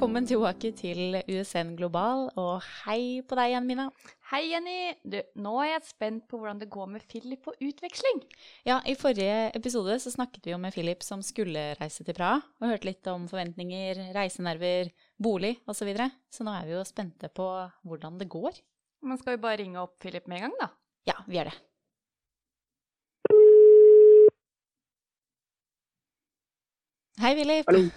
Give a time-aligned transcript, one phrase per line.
[0.00, 3.84] Velkommen tilbake til USN Global, og hei på deg igjen, Mina.
[4.30, 4.94] Hei, Jenny.
[5.04, 8.22] Du, nå er jeg spent på hvordan det går med Philip på utveksling.
[8.64, 12.40] Ja, I forrige episode så snakket vi jo med Philip som skulle reise til Praha,
[12.40, 14.88] og hørte litt om forventninger, reisenerver,
[15.20, 15.82] bolig osv.
[15.82, 16.08] Så, videre.
[16.32, 17.52] så nå er vi jo spente på
[17.84, 18.56] hvordan det går.
[19.04, 20.72] Men skal vi bare ringe opp Philip med en gang, da?
[21.12, 21.58] Ja, vi gjør det.
[27.20, 27.68] Hei, Philip.
[27.68, 27.90] Hallo.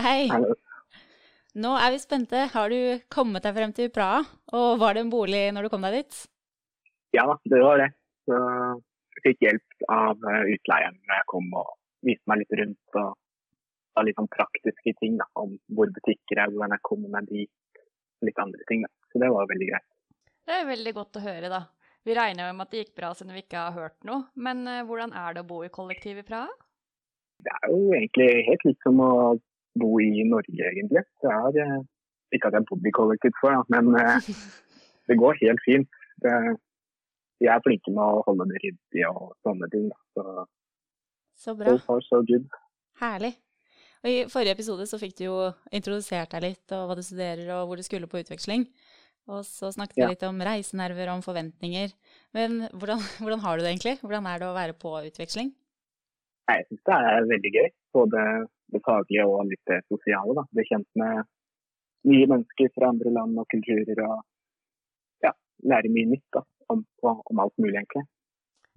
[0.00, 0.22] Hei.
[0.32, 0.62] Hallo.
[1.56, 2.42] Nå er vi spente.
[2.52, 4.24] Har du kommet deg frem til Praha?
[4.58, 6.18] Og var det en bolig når du kom deg dit?
[7.16, 7.86] Ja da, det var det.
[8.28, 8.40] Så
[9.16, 11.70] jeg fikk hjelp av eh, utleieren når jeg kom og
[12.04, 12.98] viste meg litt rundt.
[13.00, 13.14] og
[13.96, 17.80] sa litt sånn praktiske ting da, om hvor butikker er, hvordan jeg kommer meg dit.
[18.28, 18.84] Litt andre ting.
[18.84, 18.92] da.
[19.12, 19.88] Så det var veldig greit.
[20.46, 21.62] Det er veldig godt å høre, da.
[22.06, 24.28] Vi regner jo med at det gikk bra siden vi ikke har hørt noe.
[24.36, 26.52] Men eh, hvordan er det å bo i kollektiv i Praha?
[27.40, 29.12] Det er jo egentlig helt likt som å
[29.80, 31.02] bo i Norge, egentlig.
[31.22, 31.78] Det er, eh,
[32.36, 34.28] ikke at jeg har bodd i kollektiv før, men eh,
[35.08, 35.88] det går helt fint.
[36.22, 39.90] De er flinke med å holde det ryddig og sånne ting.
[40.16, 40.46] Så
[41.36, 41.74] Så bra.
[41.76, 42.46] so far so good.
[43.00, 43.34] Herlig.
[44.04, 45.36] Og I forrige episode så fikk du jo
[45.74, 48.64] introdusert deg litt, og hva du studerer og hvor du skulle på utveksling.
[49.28, 50.08] Og så snakket vi Ja.
[50.12, 51.92] litt om reisenerver og om forventninger.
[52.32, 53.96] Men hvordan, hvordan har du det egentlig?
[54.00, 55.52] Hvordan er det å være på utveksling?
[56.48, 57.68] Jeg syns det er veldig gøy.
[57.96, 58.20] Både
[58.74, 60.34] det faglige og litt det sosiale.
[60.38, 60.44] da.
[60.52, 61.22] Bli kjent med
[62.10, 64.02] nye mennesker fra andre land og kulturer.
[64.06, 65.32] Og ja,
[65.72, 68.06] lære mye nytt da, om, om alt mulig, egentlig.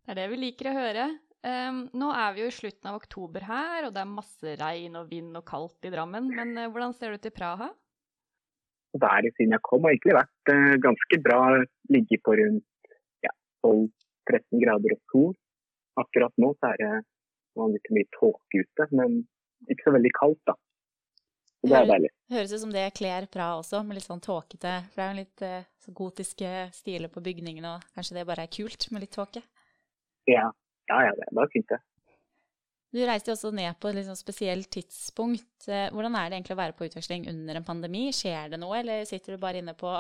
[0.04, 1.10] Det er det vi liker å høre.
[1.40, 4.98] Um, nå er vi jo i slutten av oktober her, og det er masse regn
[5.00, 6.32] og vind og kaldt i Drammen.
[6.36, 7.70] Men uh, hvordan ser det ut i Praha?
[9.00, 11.44] Været siden jeg kom har egentlig vært uh, ganske bra.
[11.94, 12.92] Ligge på rundt
[13.24, 13.32] ja,
[13.64, 15.32] 12-13 grader og sol.
[16.00, 16.96] Akkurat nå så er det
[17.60, 19.22] litt mye tåke ute, men
[19.68, 20.56] ikke så veldig kaldt, da.
[21.60, 22.10] Så det er deilig.
[22.32, 25.20] Høres ut som det kler Praha også, med litt sånn tåkete For det er jo
[25.20, 29.44] litt eh, gotiske stiler på bygningene, og kanskje det bare er kult med litt tåke?
[30.30, 30.48] Ja,
[30.88, 31.82] ja, ja det er fint, det.
[32.90, 35.68] Du reiste jo også ned på et sånn spesielt tidspunkt.
[35.68, 38.08] Eh, Hvordan er det egentlig å være på utveksling under en pandemi?
[38.16, 39.92] Skjer det noe, eller sitter du bare inne på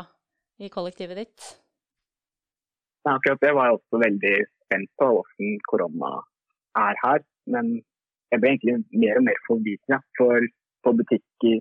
[0.63, 1.49] i kollektivet ditt?
[3.05, 4.33] Men akkurat det var jeg også veldig
[4.65, 6.15] spent på, hvordan korona
[6.79, 7.23] er her.
[7.49, 7.77] Men
[8.31, 9.99] jeg ble egentlig mer og mer forvirra.
[10.17, 10.47] For
[10.85, 11.59] på butikker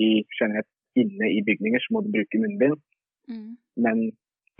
[0.00, 2.80] i generelt inne i bygninger så må du bruke munnbind.
[3.86, 4.10] Men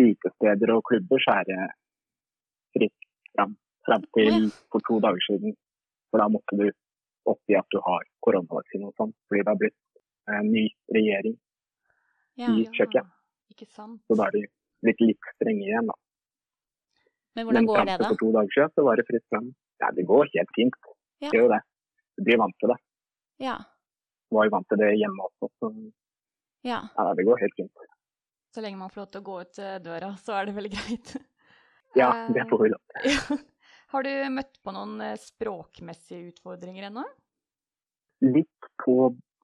[0.00, 1.60] utesteder og klubber så er det
[2.76, 3.56] fritt fram.
[3.86, 5.56] Fram til for to dager siden.
[6.10, 6.66] For da måtte du
[7.30, 9.14] oppgi at du har koronavaksine og sånn.
[9.28, 9.78] Fordi det har blitt
[10.30, 11.36] en ny regjering.
[12.40, 12.52] Ja.
[12.54, 13.04] I Tsjekkia.
[13.74, 14.00] Sant?
[14.08, 14.44] Så da er de
[14.84, 15.96] blitt litt strenge igjen, da.
[17.36, 18.08] Men hvordan Men går det, da?
[18.08, 19.50] for to dager siden så var det fritt fram.
[19.82, 20.78] Ja, det går helt fint.
[21.20, 21.28] Ja.
[21.30, 21.60] Det gjør jo det.
[22.16, 22.76] Du blir vant til det.
[23.44, 23.56] Ja.
[24.30, 25.70] Var jo vant til det hjemme også, så
[26.66, 26.80] ja.
[26.96, 27.86] ja, det går helt fint.
[28.54, 30.72] Så lenge man får lov til å gå ut eh, døra, så er det veldig
[30.76, 31.16] greit.
[31.98, 33.38] Ja, Eh, det får vi lov til.
[33.90, 37.02] Har du møtt på noen eh, språkmessige utfordringer ennå?
[38.22, 38.94] Litt på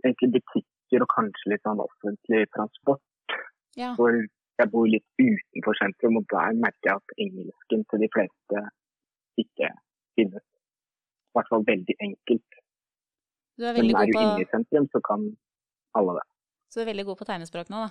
[0.04, 3.02] egentlig butikker og kanskje litt sånn offentlig transport.
[3.74, 3.96] ja.
[3.98, 4.14] For
[4.56, 8.62] jeg bor litt utenfor sentrum, og der merker jeg at engelsken til de fleste
[9.42, 9.85] ikke finnes.
[11.36, 12.56] I hvert fall veldig enkelt.
[13.60, 15.26] Du er Men er god du inne i sentrum, så kan
[15.96, 16.22] alle det.
[16.72, 17.90] så du er veldig god på tegnespråk nå, da?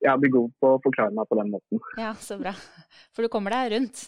[0.00, 1.80] Jeg blir god på å forklare meg på den måten.
[1.98, 2.52] Ja, så bra.
[3.12, 4.06] For du kommer deg rundt.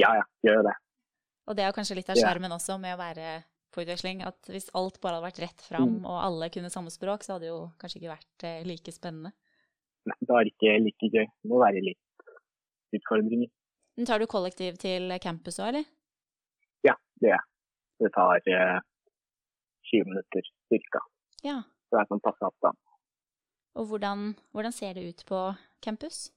[0.00, 0.74] Ja, ja, gjør det.
[1.46, 2.34] Og det er kanskje litt av Ja.
[2.34, 4.22] også med å være på utveksling.
[4.26, 6.06] At hvis alt bare hadde vært rett fram, Mm.
[6.06, 9.32] og alle kunne samme språk, så hadde det jo kanskje ikke vært eh, like spennende.
[10.06, 11.26] Nei, det er ikke like gøy.
[11.42, 11.98] Det må være litt
[12.94, 13.50] utfordringer.
[13.96, 15.84] Men tar du kollektiv til campus òg, eller?
[17.24, 17.40] Det.
[18.02, 18.78] Det tar eh,
[19.90, 21.00] 20 minutter cirka.
[21.46, 21.60] Ja.
[21.88, 22.80] Så det er sånn passe avstand.
[23.74, 25.40] Og hvordan, hvordan ser det ut på
[25.82, 26.28] campus?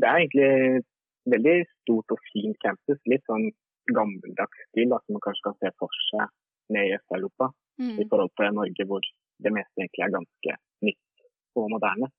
[0.00, 0.84] Det er egentlig
[1.32, 3.00] veldig stort og fint campus.
[3.08, 3.50] Litt sånn
[3.90, 6.32] gammeldags stil som man kanskje kan se for seg
[6.74, 7.50] ned i Øst-Europa.
[7.80, 7.96] Mm.
[8.02, 9.06] I forhold til Norge hvor
[9.42, 10.56] det meste egentlig er ganske
[10.86, 11.24] nytt
[11.58, 12.10] og moderne.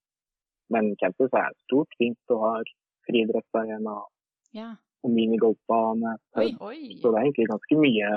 [0.74, 2.74] Men campus er stort, fint og har
[3.07, 4.00] friidrettsarena
[4.53, 4.74] Ja.
[5.03, 6.15] Og minigolfbane.
[6.33, 8.11] Så det er egentlig ganske mye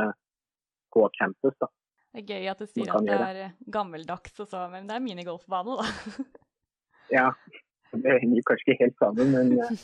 [0.94, 1.56] på campus.
[1.60, 1.68] da.
[2.14, 4.96] Det er gøy at du sier at det er eh, gammeldags, og så, men det
[4.96, 6.24] er minigolfbane, da.
[7.12, 7.26] Ja,
[7.92, 9.76] det henger kanskje ikke helt sammen, men vi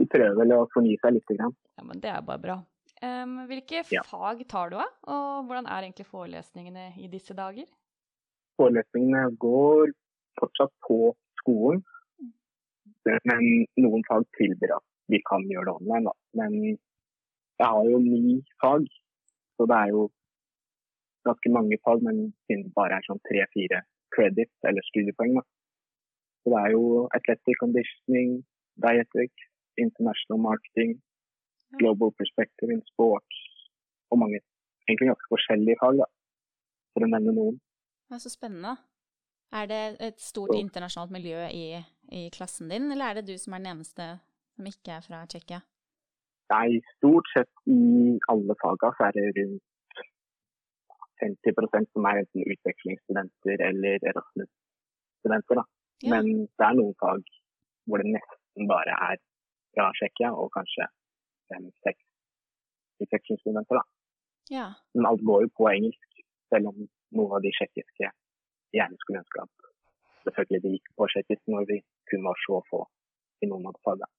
[0.00, 1.28] de prøver vel å fornye seg litt.
[1.30, 1.52] Grann.
[1.78, 2.56] Ja, men det er bare bra.
[3.04, 4.02] Um, hvilke Ja.
[4.06, 7.68] fag tar du av, og hvordan er egentlig forelesningene i disse dager?
[8.58, 9.92] Forelesningene går
[10.40, 11.12] fortsatt på
[11.42, 11.84] skolen,
[13.28, 16.04] men noen fag tilbyr at vi kan gjøre det online.
[16.08, 16.14] Da.
[16.40, 16.52] Men
[17.60, 18.86] jeg har jo ni fag,
[19.56, 20.02] så det er jo
[21.28, 23.82] ganske mange fag, men siden det bare er sånn tre-fire
[24.14, 25.38] credits eller studiepoeng.
[25.38, 25.44] Da.
[26.42, 26.84] Så det er jo
[27.16, 28.40] athletic conditioning,
[28.84, 29.32] dietic,
[29.80, 30.98] international marketing,
[31.80, 33.40] global perspective in sports
[34.12, 34.40] og mange
[34.88, 36.08] egentlig ganske forskjellige fag, da,
[36.92, 37.56] for å nevne noen.
[38.08, 38.76] Det er så spennende.
[39.54, 41.66] Er det et stort internasjonalt miljø i,
[42.12, 44.08] i klassen din, eller er det du som er den eneste
[44.54, 45.60] som ikke er fra Tsjekkia?
[46.52, 47.78] Nei, stort sett i
[48.32, 49.62] alle fagene så er det rundt
[51.22, 55.62] 50 som er enten utvekslingsstudenter eller Erasmus-studenter.
[56.04, 56.10] Ja.
[56.12, 57.22] Men det er noen fag
[57.88, 59.20] hvor det nesten bare er
[59.74, 60.86] fra Tsjekkia, og kanskje
[61.50, 62.02] fem-seks
[63.04, 63.80] utvekslingsstudenter.
[64.50, 64.66] Ja.
[64.94, 66.10] Men alt går jo på engelsk,
[66.52, 66.84] selv om
[67.16, 68.10] noen av de tsjekkiske
[68.76, 69.70] gjerne skulle ønske at
[70.26, 71.78] selvfølgelig de gikk på tsjekkisk når vi
[72.10, 72.82] kun var så få
[73.42, 74.10] i noen av fagene.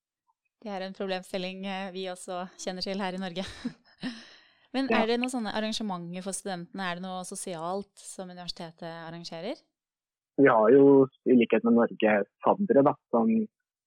[0.66, 3.44] Det er en problemstilling eh, vi også kjenner til her i Norge.
[4.74, 6.88] Men er det noen sånne arrangementer for studentene?
[6.88, 9.60] Er det noe sosialt som universitetet arrangerer?
[10.42, 13.30] Vi har jo i likhet med Norge faddere da, som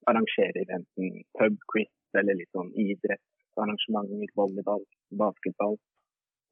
[0.07, 4.87] arrangerer enten pubquiz eller litt sånn idrettsarrangementer, volleyball,
[5.19, 5.75] basketball.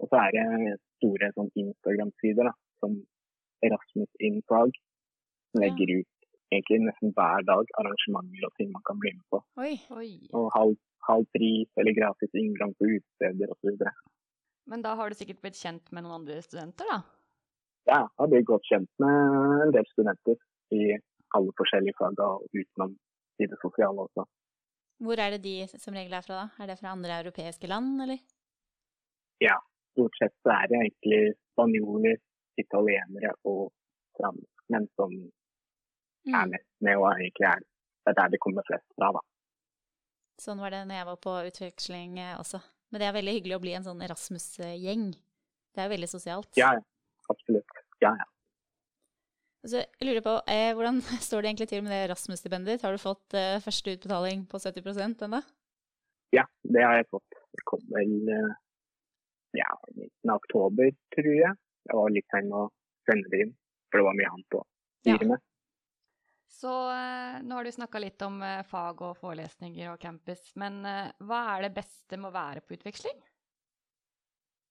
[0.02, 2.50] Og så er det store sånn Instagram-sider
[2.82, 2.99] som
[3.64, 4.75] Erasmus in Prague,
[5.55, 6.11] som legger ut
[6.52, 9.40] egentlig nesten hver dag arrangementer og ting man kan bli med på.
[9.62, 9.75] Oi.
[9.96, 10.10] Oi.
[10.38, 10.76] Og halv,
[11.08, 13.84] halv pris eller gratis inngang på utesteder osv.
[14.70, 17.02] Men da har du sikkert blitt kjent med noen andre studenter, da?
[17.87, 20.40] Ja, jeg har blitt godt kjent med en del studenter
[20.75, 20.96] i
[21.37, 22.96] alle forskjellige fag og utenom
[23.42, 24.25] i det sosiale også.
[25.06, 26.62] Hvor er det de som regel er fra, da?
[26.64, 28.22] Er det fra andre europeiske land, eller?
[29.44, 29.58] Ja,
[29.96, 31.20] Stort sett så er det egentlig
[31.54, 32.19] spanjoler,
[32.60, 33.70] italienere og
[34.19, 35.14] franskmenn som
[36.26, 36.50] er Mm.
[36.50, 39.12] mest med, og egentlig er det er der det kommer flest fra.
[39.12, 39.20] da.
[40.38, 42.61] Sånn var det når jeg var på utveksling eh, også.
[42.93, 45.11] Men det er veldig hyggelig å bli en sånn Erasmus-gjeng.
[45.75, 46.49] Det er jo veldig sosialt.
[46.56, 46.82] Ja, ja,
[47.32, 47.67] absolutt.
[48.00, 48.26] Ja, ja.
[49.67, 52.82] Så jeg lurer på, eh, Hvordan står det egentlig til med det Erasmus-stipendet?
[52.87, 55.43] Har du fått eh, første utbetaling på 70% ennå?
[56.34, 57.31] ja, det har jeg fått.
[57.56, 58.55] Det kom vel eh,
[59.56, 61.55] ja, midten av oktober, tror jeg.
[61.87, 62.67] Jeg var litt sein å
[63.08, 63.52] sende det inn,
[63.90, 64.62] for det var mye annet å
[65.00, 65.40] styre med.
[66.56, 70.78] Så eh, nå har du snakka litt om eh, fag og forelesninger og campus, men
[70.88, 73.18] eh, hva er det beste med å være på utveksling?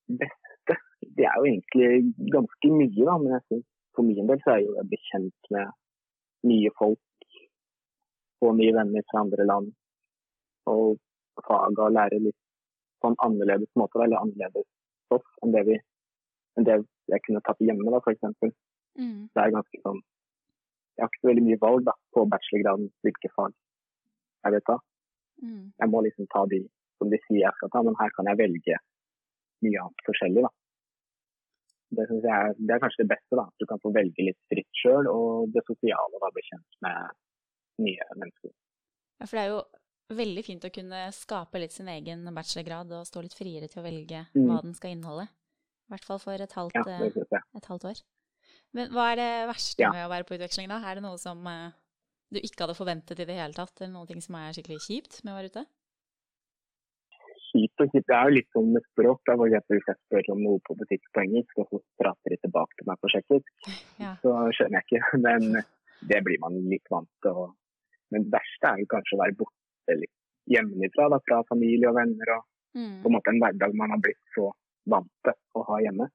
[0.08, 0.78] beste,
[1.18, 3.18] det er jo egentlig ganske mye, da.
[3.22, 7.02] Men jeg synes for min del så er jo bekjent kjent med nye folk.
[8.42, 9.72] Få nye venner fra andre land.
[10.72, 10.98] Og
[11.46, 12.40] faga og lære litt
[13.02, 14.68] på en annerledes måte, eller annerledes
[15.06, 15.76] stoff enn det, vi,
[16.58, 16.80] enn det
[17.12, 18.54] jeg kunne tatt hjemme, da, f.eks.
[18.98, 19.28] Mm.
[19.30, 20.00] Det er ganske sånn
[20.96, 23.54] Jeg har ikke så veldig mye valg da, på bachelorgraden hvilke fag
[24.46, 24.78] jeg vil ta.
[25.44, 25.64] Mm.
[25.82, 26.60] Jeg må liksom ta de
[26.98, 28.78] som de sier jeg skal ta, men her kan jeg velge
[29.66, 30.44] mye annet forskjellig.
[30.46, 30.52] da.
[31.96, 33.36] Det jeg er, det er kanskje det beste.
[33.40, 36.20] da, Du kan få velge litt fritt sjøl, og det sosiale.
[36.22, 37.12] da, Bli kjent med
[37.86, 38.52] nye mennesker.
[39.20, 39.62] Ja, for det er jo
[40.16, 43.86] veldig fint å kunne skape litt sin egen bachelorgrad og stå litt friere til å
[43.86, 44.48] velge Mm.
[44.48, 45.28] hva den skal inneholde.
[45.86, 48.02] I hvert fall for et halvt, Ja, et halvt år.
[48.76, 49.92] Men hva er det verste Ja.
[49.96, 50.82] med å være på utveksling, da?
[50.84, 51.72] Er det noe som eh,
[52.34, 55.32] du ikke hadde forventet i det hele tatt, eller noe som er skikkelig kjipt med
[55.34, 55.64] å være ute?
[57.56, 58.08] Kjipt og kjipt.
[58.10, 59.22] Det er jo litt sånn med språk.
[59.28, 62.34] da, for eksempel Hvis jeg spør om noe på butikk på engelsk, og så prater
[62.36, 63.54] de tilbake til meg på tsjekkisk,
[64.04, 64.16] Ja.
[64.24, 65.04] så skjønner jeg ikke.
[65.26, 65.64] Men
[66.12, 67.40] det blir man litt vant til.
[68.12, 70.16] Men det verste er jo kanskje å være borte litt
[70.52, 72.36] hjemmefra, da, fra familie og venner.
[72.38, 72.44] og
[72.76, 73.00] Mm.
[73.02, 74.50] på en måte en hverdag man har blitt så
[74.92, 76.10] vant til å ha hjemme.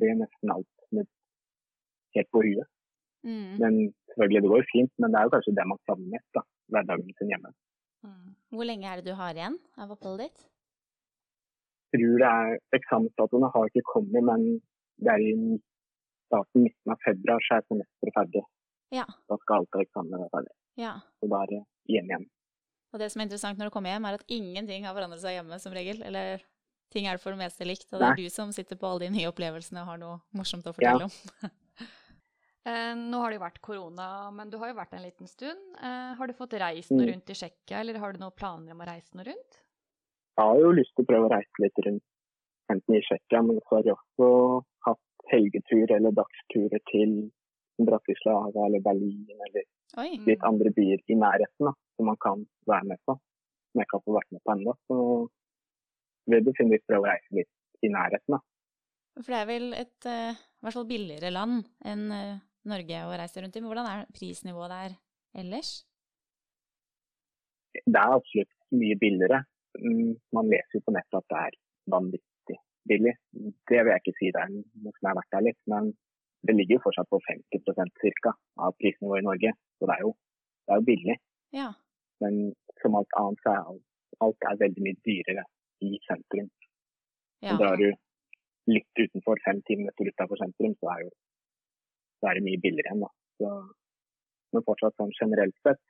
[0.00, 1.08] Det er nesten alt snudd
[2.16, 2.68] helt på huet.
[3.22, 3.58] Mm.
[3.62, 3.74] Men
[4.10, 6.30] selvfølgelig, det går jo fint, men det er jo kanskje det man savner mest.
[6.36, 6.42] da,
[6.74, 7.52] Hverdagen sin hjemme.
[8.06, 8.30] Mm.
[8.56, 10.46] Hvor lenge er det du har igjen av oppholdet ditt?
[11.92, 14.46] Jeg tror det er Eksamensdatoene har ikke kommet, men
[15.04, 15.32] det er i
[16.26, 16.94] starten 19.
[16.94, 18.44] av februar så er semesteret ferdig.
[18.92, 19.04] Ja.
[19.28, 20.54] Da skal alt av eksamener være ferdig.
[20.80, 20.94] ja.
[21.20, 21.60] Så da er det
[21.92, 22.30] hjem igjen.
[22.92, 25.38] Og det som er interessant når du kommer hjem, er at ingenting har forandret seg
[25.38, 26.02] hjemme som regel.
[26.04, 26.42] Eller
[26.92, 29.14] ting er for det meste likt, og det er du som sitter på alle de
[29.14, 31.14] nye opplevelsene og har noe morsomt å fortelle om.
[32.64, 35.58] Eh, nå har det jo vært korona, men du har jo vært en liten stund.
[35.82, 37.12] Eh, har du fått reist noe Mm.
[37.12, 39.62] rundt i Tsjekkia, eller har du noen planer om å reise noe rundt?
[40.38, 42.02] Jeg har jo lyst til å prøve å reise litt rundt,
[42.70, 44.98] enten i Tsjekkia, men så har jeg også hatt
[45.32, 47.32] helgetur eller dagsturer til
[47.80, 49.62] Bratislava eller Berlin eller
[49.98, 50.16] Oi.
[50.24, 53.12] Litt andre byer i nærheten da, som man kan være med på.
[53.18, 54.74] Som jeg ikke har fått vært med på ennå.
[54.88, 55.28] Så
[56.32, 57.50] vil definitivt prøve å reise litt
[57.82, 58.28] i nærheten.
[58.28, 58.38] da.
[59.20, 62.06] For det er vel et eh, i hvert fall billigere land enn
[62.68, 63.60] Norge og reist rundt i.
[63.62, 64.94] Men hvordan er prisnivået der
[65.42, 65.70] ellers?
[67.74, 69.42] Det er absolutt mye billigere.
[69.80, 71.58] Mm, Man leser jo på nettet at det er
[71.94, 73.14] vanvittig billig.
[73.68, 75.92] Det vil jeg ikke si det er noe som har vært der litt, men
[76.46, 78.34] det ligger jo fortsatt på 50% ca.
[78.66, 79.52] av prisnivået i Norge.
[79.78, 80.12] Så det er jo,
[80.66, 81.16] det er jo billig.
[81.56, 81.68] Ja.
[82.22, 82.38] Men
[82.82, 83.84] som alt annet så er alt,
[84.26, 85.44] alt er veldig mye dyrere
[85.86, 86.50] i sentrum.
[87.42, 87.50] ja.
[87.50, 87.88] Så drar du
[88.70, 91.10] litt utenfor, fem-ti minutter utenfor sentrum, så er, jo,
[92.22, 93.02] så er det mye billigere igjen.
[93.02, 93.10] da.
[93.42, 93.50] Så,
[94.54, 95.82] men fortsatt sånn generelt sett,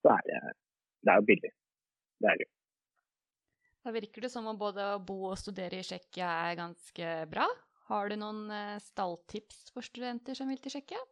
[0.00, 0.40] så er det,
[1.04, 1.50] det er jo billig.
[2.24, 2.52] Det er det jo.
[3.84, 7.44] Da virker det som om både å bo og studere i Tsjekkia er ganske bra.
[7.90, 11.02] Har du noen eh, stalltips for studenter som vil til Tsjekkia?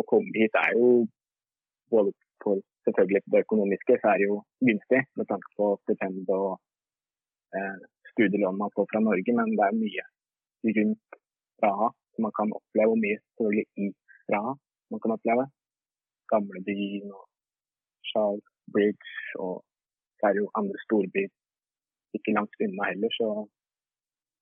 [0.00, 1.04] Å komme hit er jo
[1.92, 2.56] både på
[2.88, 6.54] selvfølgelig det økonomiske, så er det jo gunstig med tanke på stipend og
[7.52, 7.84] eh,
[8.14, 10.06] studielån man får fra Norge, men det er mye
[10.78, 11.20] rundt
[11.60, 11.90] Praha
[12.26, 14.42] man kan oppleve, og mye selvfølgelig ifra
[14.92, 15.44] man kan oppleve.
[16.32, 17.24] Gamlebyen og
[18.10, 19.12] Charles Bridge,
[19.44, 19.54] og
[20.16, 21.30] så er det jo andre storbyer
[22.16, 23.28] ikke langt unna heller, så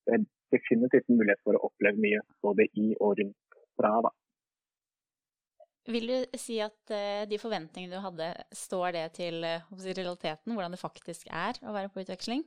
[0.06, 0.24] det er
[0.56, 3.92] definitivt en mulighet for å oppleve mye både i og rundt fra.
[4.06, 4.12] da.
[5.88, 10.76] Vil du si at eh, de forventningene du hadde, står det til eh, realiteten, hvordan
[10.76, 12.44] det faktisk er å være på utveksling?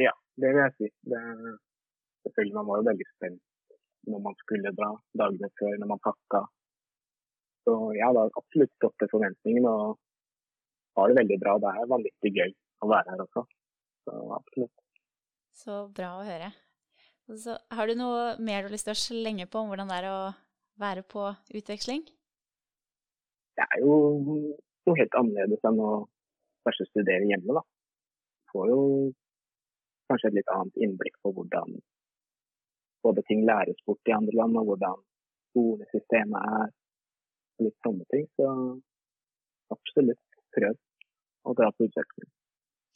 [0.00, 0.90] Ja, det vil jeg si.
[1.12, 1.20] Det,
[2.24, 3.40] selvfølgelig, man var jo veldig spent
[4.08, 6.44] når man skulle dra, dagene før når man pakka.
[7.66, 9.98] Så ja, det har absolutt stått til forventningene og
[10.98, 11.56] har det veldig bra.
[11.60, 13.44] Det er vanvittig gøy å være her også.
[14.06, 14.76] Så absolutt.
[15.60, 16.50] Så bra å høre.
[17.38, 20.00] Så, har du noe mer du har lyst til å slenge på om hvordan det
[20.00, 20.20] er å
[20.80, 22.02] være på utveksling?
[23.58, 25.92] Det er jo noe helt annerledes enn å
[26.66, 27.62] kanskje studere hjemme, da.
[28.50, 28.80] Får jo
[30.10, 31.76] kanskje et litt annet innblikk på hvordan
[33.02, 34.98] både ting læres bort i andre land, og hvordan
[35.50, 36.68] skolesystemet er.
[37.58, 38.26] og Litt sånne ting.
[38.36, 38.46] Så
[39.74, 40.76] absolutt prøv
[41.48, 42.30] å dra på utveksling.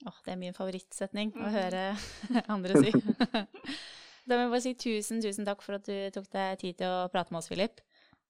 [0.09, 1.55] Åh, det er min favorittsetning å Mhm.
[1.55, 1.85] høre
[2.55, 2.91] andre si.
[4.27, 6.87] da må jeg bare si tusen, tusen takk for at du tok deg tid til
[6.91, 7.81] å prate med oss, Philip.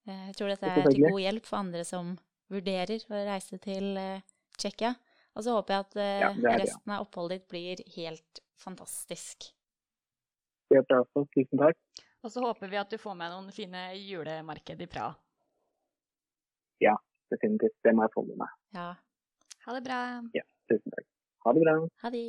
[0.07, 2.15] Eh, Jeg tror dette er til god hjelp for andre som
[2.53, 4.21] vurderer å reise til eh,
[4.59, 4.95] Tsjekkia.
[5.35, 8.41] Og så håper jeg at eh, Ja, det det, resten av oppholdet ditt blir helt
[8.61, 9.49] fantastisk.
[10.75, 11.23] Det bra også.
[11.37, 11.79] Tusen takk.
[12.25, 15.15] Og så håper vi at du får med noen fine julemarked i Praha.
[17.33, 17.73] Definitivt.
[17.83, 18.51] Det må jeg få med meg.
[18.77, 18.89] Ja,
[19.65, 20.01] Ha det bra.
[20.71, 21.07] Tusen takk.
[21.47, 21.75] Ha det bra.
[22.03, 22.25] ha det.